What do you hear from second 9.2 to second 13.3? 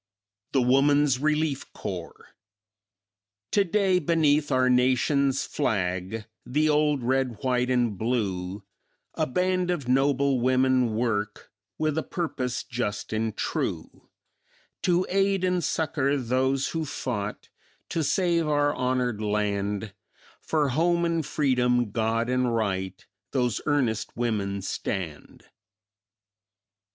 band of noble women work With a purpose just